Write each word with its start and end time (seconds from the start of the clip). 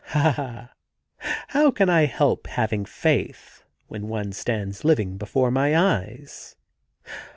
'Ah, 0.15 0.71
how 1.49 1.69
can 1.69 1.87
I 1.87 2.05
help 2.05 2.47
having 2.47 2.85
faith 2.85 3.63
when 3.85 4.07
one 4.07 4.31
stands 4.31 4.83
living 4.83 5.15
before 5.19 5.51
my 5.51 5.77
eyes 5.77 6.55